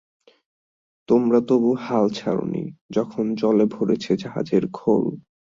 তোমরা 1.09 1.39
তবু 1.47 1.69
হাল 1.83 2.05
ছাড় 2.09 2.43
নি 2.45 2.63
যখন 2.89 3.25
জলে 3.35 3.65
ভরেছে 3.65 4.11
জাহাজের 4.17 4.63
খোল। 4.73 5.05